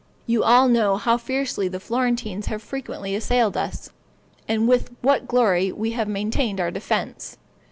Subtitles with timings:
[0.25, 3.91] You all know how fiercely the Florentines have frequently assailed us,
[4.47, 7.37] and with what glory we have maintained our defense.